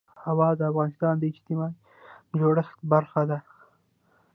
هوا 0.25 0.49
د 0.59 0.61
افغانستان 0.71 1.13
د 1.17 1.23
اجتماعي 1.31 1.75
جوړښت 2.39 2.79
برخه 2.91 3.21
ده. 3.29 3.39